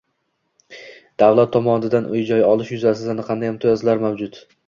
Davlat 1.23 1.51
tomonidan 1.57 2.09
uy 2.15 2.25
joy 2.31 2.43
olish 2.47 2.73
yuzasidan 2.77 3.23
qanday 3.31 3.53
imtiyozlar 3.53 4.05
mavjud? 4.07 4.43